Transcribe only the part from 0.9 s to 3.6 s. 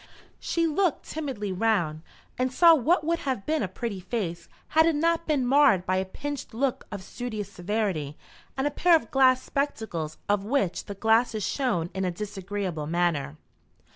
timidly round, and saw what would have